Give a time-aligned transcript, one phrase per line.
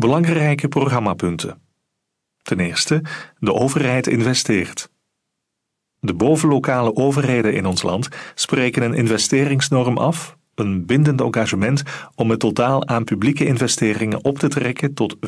[0.00, 1.62] Belangrijke programmapunten.
[2.42, 3.02] Ten eerste,
[3.38, 4.90] de overheid investeert.
[5.98, 11.82] De bovenlokale overheden in ons land spreken een investeringsnorm af, een bindend engagement
[12.14, 15.18] om het totaal aan publieke investeringen op te trekken tot 4%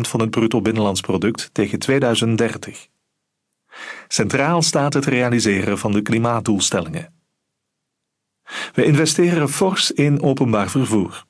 [0.00, 2.86] van het bruto binnenlands product tegen 2030.
[4.08, 7.14] Centraal staat het realiseren van de klimaatdoelstellingen.
[8.72, 11.24] We investeren fors in openbaar vervoer.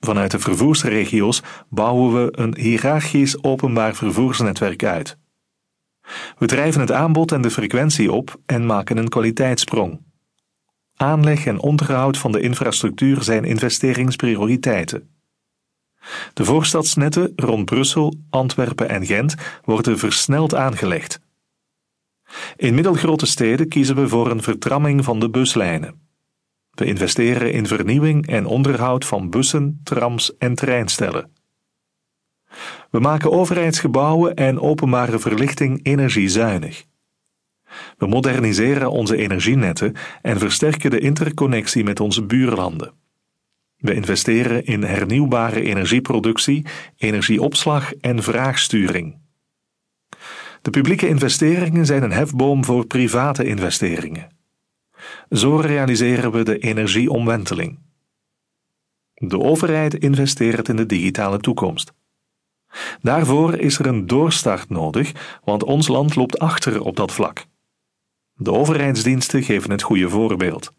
[0.00, 5.18] Vanuit de vervoersregio's bouwen we een hiërarchisch openbaar vervoersnetwerk uit.
[6.38, 10.00] We drijven het aanbod en de frequentie op en maken een kwaliteitssprong.
[10.96, 15.10] Aanleg en onderhoud van de infrastructuur zijn investeringsprioriteiten.
[16.34, 21.20] De voorstadsnetten rond Brussel, Antwerpen en Gent worden versneld aangelegd.
[22.56, 26.09] In middelgrote steden kiezen we voor een vertramming van de buslijnen.
[26.70, 31.32] We investeren in vernieuwing en onderhoud van bussen, trams en treinstellen.
[32.90, 36.84] We maken overheidsgebouwen en openbare verlichting energiezuinig.
[37.96, 42.92] We moderniseren onze energienetten en versterken de interconnectie met onze buurlanden.
[43.76, 49.18] We investeren in hernieuwbare energieproductie, energieopslag en vraagsturing.
[50.62, 54.38] De publieke investeringen zijn een hefboom voor private investeringen.
[55.30, 57.78] Zo realiseren we de energieomwenteling.
[59.14, 61.92] De overheid investeert in de digitale toekomst.
[63.02, 67.44] Daarvoor is er een doorstart nodig, want ons land loopt achter op dat vlak.
[68.34, 70.72] De overheidsdiensten geven het goede voorbeeld.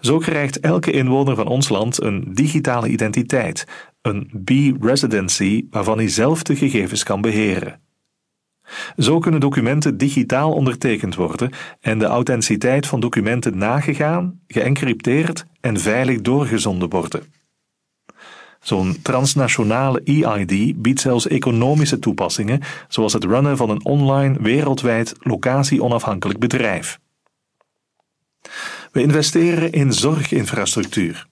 [0.00, 3.66] Zo krijgt elke inwoner van ons land een digitale identiteit,
[4.02, 7.80] een B-residency waarvan hij zelf de gegevens kan beheren.
[8.96, 11.50] Zo kunnen documenten digitaal ondertekend worden
[11.80, 17.22] en de authenticiteit van documenten nagegaan, geëncrypteerd en veilig doorgezonden worden.
[18.60, 26.38] Zo'n transnationale EID biedt zelfs economische toepassingen, zoals het runnen van een online, wereldwijd, locatie-onafhankelijk
[26.38, 26.98] bedrijf.
[28.92, 31.26] We investeren in zorginfrastructuur.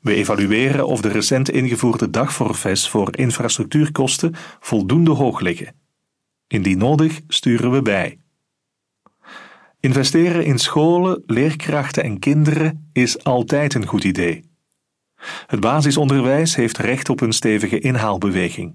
[0.00, 5.74] We evalueren of de recent ingevoerde dagforfaits voor infrastructuurkosten voldoende hoog liggen.
[6.48, 8.18] Indien nodig sturen we bij.
[9.80, 14.50] Investeren in scholen, leerkrachten en kinderen is altijd een goed idee.
[15.46, 18.74] Het basisonderwijs heeft recht op een stevige inhaalbeweging.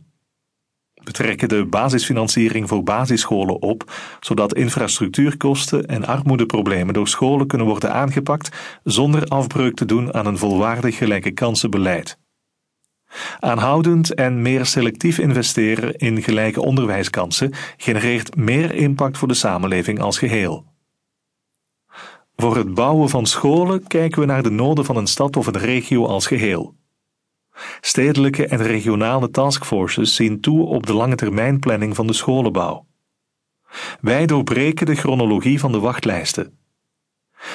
[1.04, 7.94] We trekken de basisfinanciering voor basisscholen op, zodat infrastructuurkosten en armoedeproblemen door scholen kunnen worden
[7.94, 12.21] aangepakt zonder afbreuk te doen aan een volwaardig gelijke kansenbeleid.
[13.40, 20.18] Aanhoudend en meer selectief investeren in gelijke onderwijskansen genereert meer impact voor de samenleving als
[20.18, 20.66] geheel.
[22.36, 25.58] Voor het bouwen van scholen kijken we naar de noden van een stad of een
[25.58, 26.76] regio als geheel.
[27.82, 32.86] Stedelijke en regionale taskforces zien toe op de lange termijnplanning van de scholenbouw.
[34.02, 36.61] Wij doorbreken de chronologie van de wachtlijsten.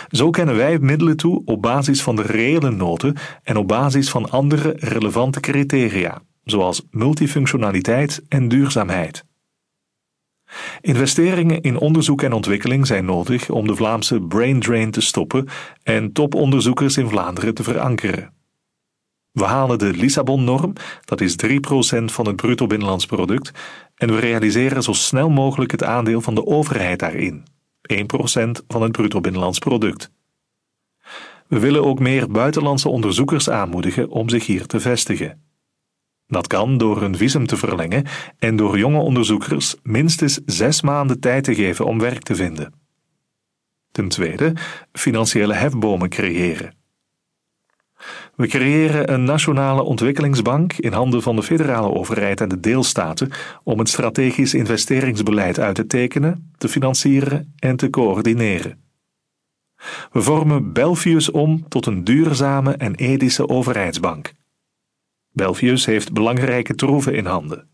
[0.09, 4.31] Zo kennen wij middelen toe op basis van de reële noden en op basis van
[4.31, 9.25] andere relevante criteria, zoals multifunctionaliteit en duurzaamheid.
[10.81, 15.49] Investeringen in onderzoek en ontwikkeling zijn nodig om de Vlaamse brain drain te stoppen
[15.83, 18.35] en toponderzoekers in Vlaanderen te verankeren.
[19.33, 20.73] We halen de Lissabon-norm,
[21.05, 23.51] dat is 3% van het bruto binnenlands product,
[23.95, 27.45] en we realiseren zo snel mogelijk het aandeel van de overheid daarin,
[27.93, 30.11] 1% van het bruto binnenlands product.
[31.49, 35.45] We willen ook meer buitenlandse onderzoekers aanmoedigen om zich hier te vestigen.
[36.27, 38.05] Dat kan door een visum te verlengen
[38.39, 42.73] en door jonge onderzoekers minstens zes maanden tijd te geven om werk te vinden.
[43.93, 44.53] Ten tweede,
[44.93, 46.75] financiële hefbomen creëren.
[48.37, 53.31] We creëren een nationale ontwikkelingsbank in handen van de federale overheid en de deelstaten
[53.63, 58.85] om het strategisch investeringsbeleid uit te tekenen, te financieren en te coördineren.
[60.13, 64.33] We vormen Belfius om tot een duurzame en ethische overheidsbank.
[65.33, 67.69] Belfius heeft belangrijke troeven in handen.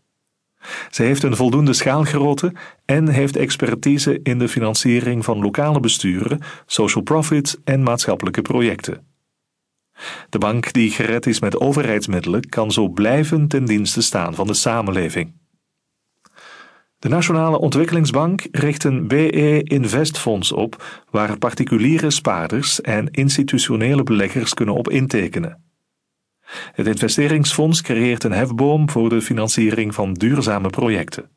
[0.91, 2.53] Ze heeft een voldoende schaalgrootte
[2.85, 9.12] en heeft expertise in de financiering van lokale besturen, social profits en maatschappelijke projecten.
[10.29, 14.53] De bank die gered is met overheidsmiddelen kan zo blijven ten dienste staan van de
[14.53, 15.33] samenleving.
[16.99, 24.75] De Nationale Ontwikkelingsbank richt een BE Investfonds op waar particuliere spaarders en institutionele beleggers kunnen
[24.75, 25.63] op intekenen.
[26.73, 31.29] Het investeringsfonds creëert een hefboom voor de financiering van duurzame projecten.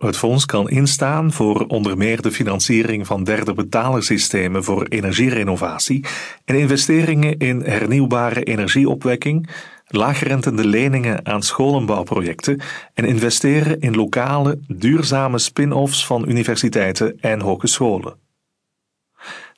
[0.00, 6.04] Het fonds kan instaan voor onder meer de financiering van derde betalersystemen voor energierenovatie
[6.44, 9.48] en investeringen in hernieuwbare energieopwekking,
[9.86, 12.60] laagrentende leningen aan scholenbouwprojecten
[12.94, 18.29] en investeren in lokale, duurzame spin-offs van universiteiten en hogescholen.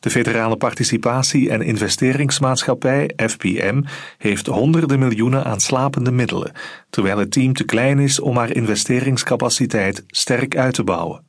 [0.03, 3.83] De Federale Participatie- en Investeringsmaatschappij, FPM,
[4.19, 6.53] heeft honderden miljoenen aan slapende middelen,
[6.91, 11.25] terwijl het team te klein is om haar investeringscapaciteit sterk uit te bouwen.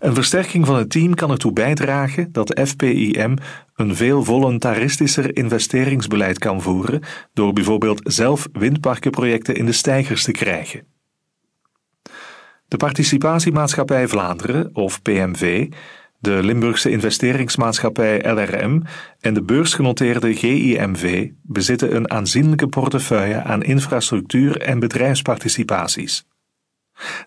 [0.00, 3.36] Een versterking van het team kan ertoe bijdragen dat FPIM
[3.74, 7.02] een veel voluntaristischer investeringsbeleid kan voeren
[7.32, 10.86] door bijvoorbeeld zelf windparkenprojecten in de stijgers te krijgen.
[12.68, 15.68] De Participatiemaatschappij Vlaanderen, of PMV,
[16.18, 18.82] de Limburgse investeringsmaatschappij LRM
[19.20, 26.26] en de beursgenoteerde GIMV bezitten een aanzienlijke portefeuille aan infrastructuur en bedrijfsparticipaties.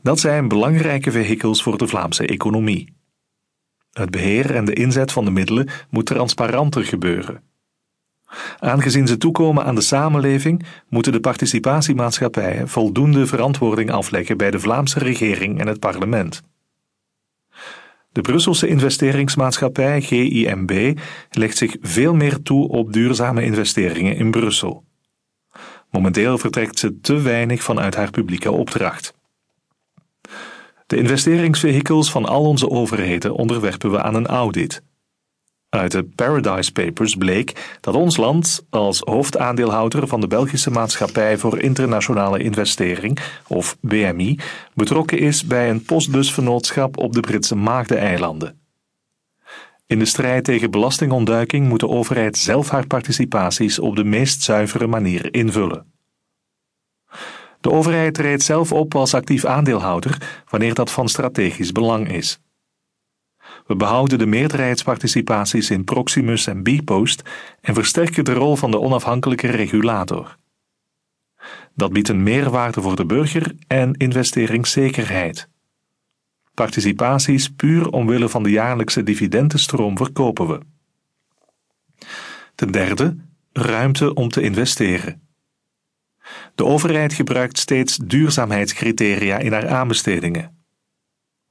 [0.01, 2.93] Dat zijn belangrijke vehikels voor de Vlaamse economie.
[3.91, 7.43] Het beheer en de inzet van de middelen moet transparanter gebeuren.
[8.59, 14.99] Aangezien ze toekomen aan de samenleving, moeten de participatiemaatschappijen voldoende verantwoording afleggen bij de Vlaamse
[14.99, 16.41] regering en het parlement.
[18.11, 24.83] De Brusselse investeringsmaatschappij GIMB legt zich veel meer toe op duurzame investeringen in Brussel.
[25.91, 29.13] Momenteel vertrekt ze te weinig vanuit haar publieke opdracht.
[30.85, 34.83] De investeringsvehikels van al onze overheden onderwerpen we aan een audit.
[35.69, 41.59] Uit de Paradise Papers bleek dat ons land als hoofdaandeelhouder van de Belgische Maatschappij voor
[41.59, 44.39] Internationale Investering, of BMI,
[44.73, 48.59] betrokken is bij een postbusvernootschap op de Britse Maagdeneilanden.
[49.85, 54.87] In de strijd tegen belastingontduiking moet de overheid zelf haar participaties op de meest zuivere
[54.87, 55.93] manier invullen.
[57.61, 62.39] De overheid treedt zelf op als actief aandeelhouder wanneer dat van strategisch belang is.
[63.69, 67.21] We behouden de meerderheidsparticipaties in Proximus en Bpost
[67.61, 70.37] en versterken de rol van de onafhankelijke regulator.
[71.75, 75.49] Dat biedt een meerwaarde voor de burger en investeringszekerheid.
[76.53, 80.59] Participaties puur omwille van de jaarlijkse dividendenstroom verkopen we.
[82.55, 83.17] Ten derde,
[83.51, 85.21] ruimte om te investeren.
[86.55, 90.58] De overheid gebruikt steeds duurzaamheidscriteria in haar aanbestedingen.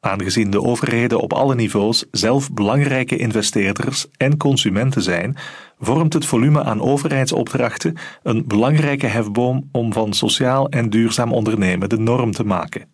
[0.01, 5.37] Aangezien de overheden op alle niveaus zelf belangrijke investeerders en consumenten zijn,
[5.79, 11.99] vormt het volume aan overheidsopdrachten een belangrijke hefboom om van sociaal en duurzaam ondernemen de
[11.99, 12.89] norm te maken.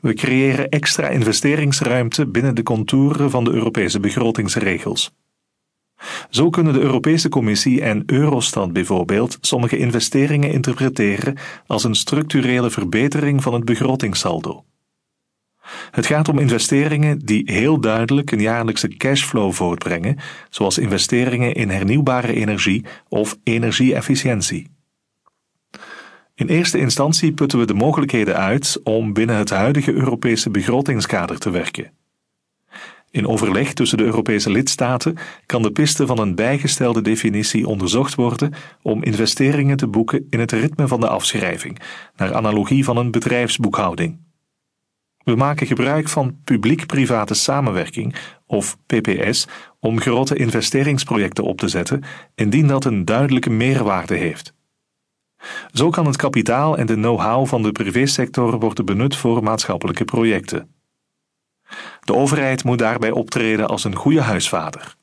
[0.00, 5.12] We creëren extra investeringsruimte binnen de contouren van de Europese begrotingsregels.
[6.30, 11.36] Zo kunnen de Europese Commissie en Eurostat bijvoorbeeld sommige investeringen interpreteren
[11.66, 14.64] als een structurele verbetering van het begrotingssaldo.
[15.90, 20.18] Het gaat om investeringen die heel duidelijk een jaarlijkse cashflow voortbrengen,
[20.50, 24.70] zoals investeringen in hernieuwbare energie of energie-efficiëntie.
[26.34, 31.50] In eerste instantie putten we de mogelijkheden uit om binnen het huidige Europese begrotingskader te
[31.50, 31.90] werken.
[33.10, 38.52] In overleg tussen de Europese lidstaten kan de piste van een bijgestelde definitie onderzocht worden
[38.82, 41.78] om investeringen te boeken in het ritme van de afschrijving,
[42.16, 44.18] naar analogie van een bedrijfsboekhouding.
[45.24, 48.14] We maken gebruik van publiek-private samenwerking,
[48.46, 49.48] of PPS,
[49.80, 52.02] om grote investeringsprojecten op te zetten,
[52.34, 54.54] indien dat een duidelijke meerwaarde heeft.
[55.72, 60.74] Zo kan het kapitaal en de know-how van de privésector worden benut voor maatschappelijke projecten.
[62.00, 64.96] De overheid moet daarbij optreden als een goede huisvader.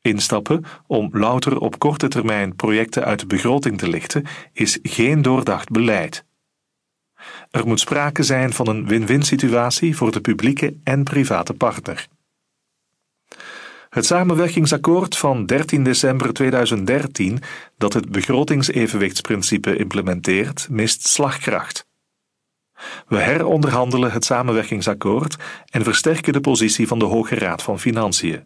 [0.00, 5.68] Instappen om louter op korte termijn projecten uit de begroting te lichten is geen doordacht
[5.68, 6.24] beleid.
[7.50, 12.08] Er moet sprake zijn van een win-win situatie voor de publieke en private partner.
[13.90, 17.42] Het samenwerkingsakkoord van 13 december 2013,
[17.78, 21.86] dat het begrotingsevenwichtsprincipe implementeert, mist slagkracht.
[23.06, 25.36] We heronderhandelen het samenwerkingsakkoord
[25.70, 28.42] en versterken de positie van de Hoge Raad van Financiën.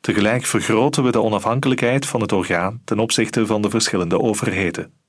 [0.00, 4.99] Tegelijk vergroten we de onafhankelijkheid van het orgaan ten opzichte van de verschillende overheden.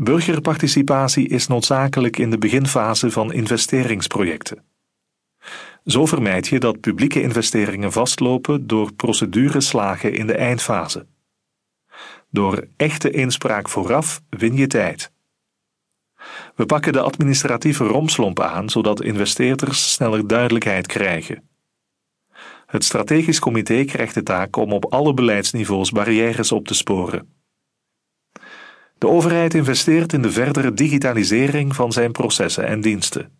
[0.00, 4.64] Burgerparticipatie is noodzakelijk in de beginfase van investeringsprojecten.
[5.84, 11.06] Zo vermijd je dat publieke investeringen vastlopen door procedureslagen in de eindfase.
[12.30, 15.12] Door echte inspraak vooraf win je tijd.
[16.54, 21.48] We pakken de administratieve romslomp aan zodat investeerders sneller duidelijkheid krijgen.
[22.66, 27.37] Het strategisch comité krijgt de taak om op alle beleidsniveaus barrières op te sporen.
[28.98, 33.30] De overheid investeert in de verdere digitalisering van zijn processen en diensten.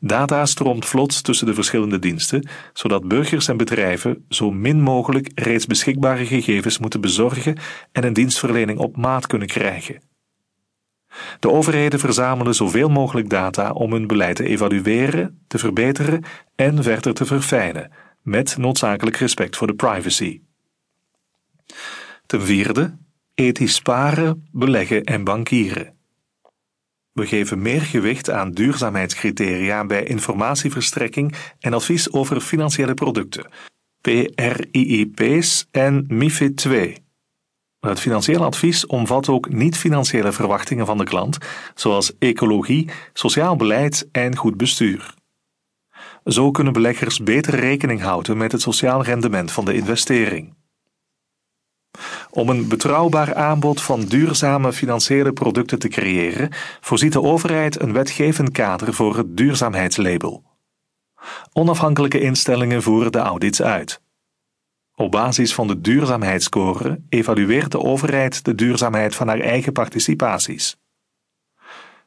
[0.00, 5.66] Data stroomt vlot tussen de verschillende diensten, zodat burgers en bedrijven zo min mogelijk reeds
[5.66, 7.58] beschikbare gegevens moeten bezorgen
[7.92, 10.02] en een dienstverlening op maat kunnen krijgen.
[11.40, 17.14] De overheden verzamelen zoveel mogelijk data om hun beleid te evalueren, te verbeteren en verder
[17.14, 17.90] te verfijnen,
[18.22, 20.40] met noodzakelijk respect voor de privacy.
[22.26, 22.96] Ten vierde,
[23.40, 25.94] ethisch sparen, beleggen en bankieren.
[27.12, 33.46] We geven meer gewicht aan duurzaamheidscriteria bij informatieverstrekking en advies over financiële producten,
[34.00, 36.96] PRIIP's en MIFID II.
[37.80, 41.38] Het financieel advies omvat ook niet-financiële verwachtingen van de klant,
[41.74, 45.14] zoals ecologie, sociaal beleid en goed bestuur.
[46.24, 50.58] Zo kunnen beleggers beter rekening houden met het sociaal rendement van de investering.
[52.30, 56.48] Om een betrouwbaar aanbod van duurzame financiële producten te creëren,
[56.80, 60.42] voorziet de overheid een wetgevend kader voor het duurzaamheidslabel.
[61.52, 64.00] Onafhankelijke instellingen voeren de audits uit.
[64.94, 70.79] Op basis van de duurzaamheidsscore evalueert de overheid de duurzaamheid van haar eigen participaties.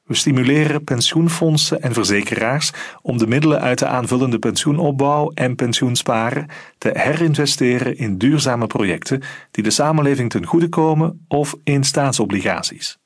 [0.03, 6.89] We stimuleren pensioenfondsen en verzekeraars om de middelen uit de aanvullende pensioenopbouw en pensioensparen te
[6.93, 12.97] herinvesteren in duurzame projecten die de samenleving ten goede komen of in staatsobligaties.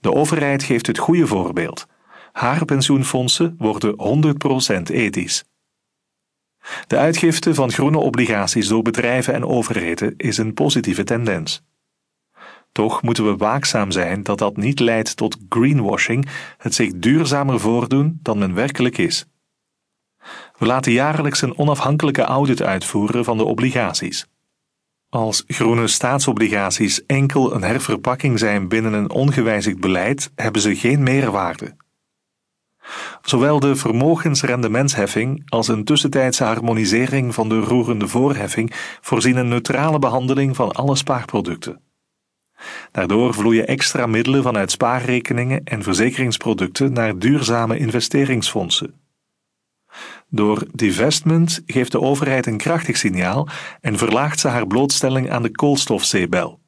[0.00, 1.86] De overheid geeft het goede voorbeeld.
[2.32, 3.94] Haar pensioenfondsen worden
[4.80, 5.44] 100% ethisch.
[6.86, 11.62] De uitgifte van groene obligaties door bedrijven en overheden is een positieve tendens.
[12.72, 18.18] Toch moeten we waakzaam zijn dat dat niet leidt tot greenwashing, het zich duurzamer voordoen
[18.22, 19.26] dan men werkelijk is.
[20.58, 24.26] We laten jaarlijks een onafhankelijke audit uitvoeren van de obligaties.
[25.08, 31.76] Als groene staatsobligaties enkel een herverpakking zijn binnen een ongewijzigd beleid, hebben ze geen meerwaarde.
[33.22, 40.56] Zowel de vermogensrendementsheffing als een tussentijdse harmonisering van de roerende voorheffing voorzien een neutrale behandeling
[40.56, 41.80] van alle spaarproducten.
[42.92, 48.94] Daardoor vloeien extra middelen vanuit spaarrekeningen en verzekeringsproducten naar duurzame investeringsfondsen.
[50.28, 53.48] Door divestment geeft de overheid een krachtig signaal
[53.80, 56.60] en verlaagt ze haar blootstelling aan de koolstofzeebel.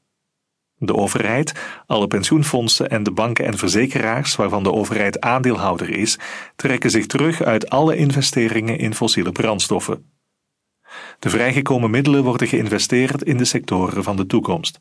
[0.85, 1.53] De overheid,
[1.87, 6.19] alle pensioenfondsen en de banken en verzekeraars waarvan de overheid aandeelhouder is,
[6.57, 10.11] trekken zich terug uit alle investeringen in fossiele brandstoffen.
[11.19, 14.81] De vrijgekomen middelen worden geïnvesteerd in de sectoren van de toekomst.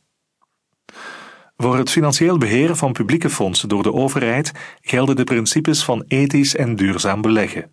[1.61, 4.51] Voor het financieel beheer van publieke fondsen door de overheid
[4.81, 7.71] gelden de principes van ethisch en duurzaam beleggen.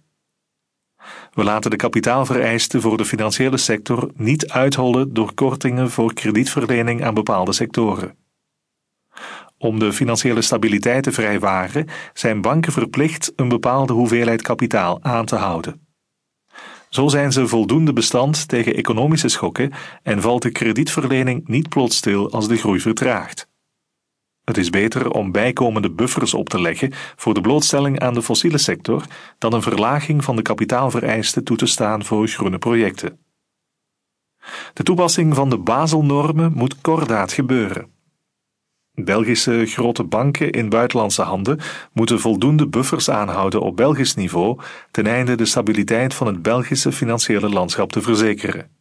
[1.32, 7.14] We laten de kapitaalvereisten voor de financiële sector niet uithollen door kortingen voor kredietverlening aan
[7.14, 8.16] bepaalde sectoren.
[9.58, 15.36] Om de financiële stabiliteit te vrijwaren zijn banken verplicht een bepaalde hoeveelheid kapitaal aan te
[15.36, 15.86] houden.
[16.88, 22.30] Zo zijn ze voldoende bestand tegen economische schokken en valt de kredietverlening niet plots stil
[22.32, 23.47] als de groei vertraagt.
[24.48, 28.58] Het is beter om bijkomende buffers op te leggen voor de blootstelling aan de fossiele
[28.58, 29.04] sector
[29.38, 33.18] dan een verlaging van de kapitaalvereisten toe te staan voor groene projecten.
[34.72, 37.90] De toepassing van de Baselnormen moet kordaat gebeuren.
[38.94, 41.60] Belgische grote banken in buitenlandse handen
[41.92, 47.48] moeten voldoende buffers aanhouden op Belgisch niveau ten einde de stabiliteit van het Belgische financiële
[47.48, 48.77] landschap te verzekeren.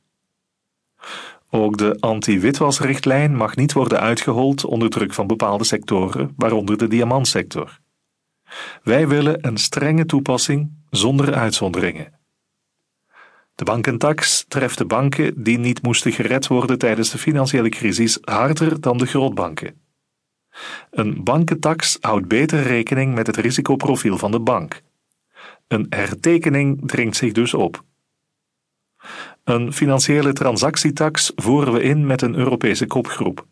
[1.50, 7.80] Ook de anti-witwasrichtlijn mag niet worden uitgehold onder druk van bepaalde sectoren, waaronder de diamantsector.
[8.84, 12.16] Wij willen een strenge toepassing zonder uitzonderingen.
[13.56, 18.82] De bankentax treft de banken die niet moesten gered worden tijdens de financiële crisis harder
[18.82, 19.82] dan de grootbanken.
[20.92, 24.82] Een bankentax houdt beter rekening met het risicoprofiel van de bank.
[25.68, 27.84] Een hertekening dringt zich dus op.
[29.48, 33.46] Een financiële transactietax voeren we in met een Europese kopgroep.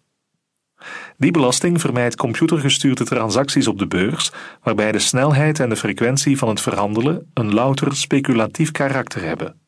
[1.17, 4.31] Die belasting vermijdt computergestuurde transacties op de beurs,
[4.63, 9.59] waarbij de snelheid en de frequentie van het verhandelen een louter speculatief karakter hebben.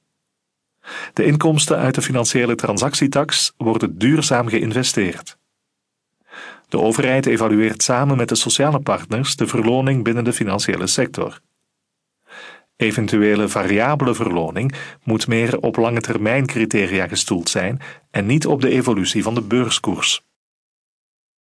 [1.13, 5.37] De inkomsten uit de financiële transactietax worden duurzaam geïnvesteerd.
[6.69, 11.39] De overheid evalueert samen met de sociale partners de verloning binnen de financiële sector.
[12.77, 17.81] Eventuele variabele verloning moet meer op lange termijn criteria gestoeld zijn
[18.11, 20.21] en niet op de evolutie van de beurskoers.